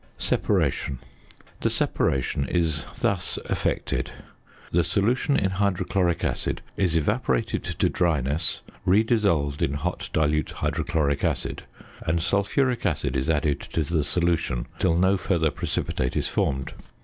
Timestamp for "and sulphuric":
12.01-12.83